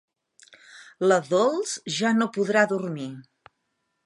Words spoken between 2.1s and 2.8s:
no podrà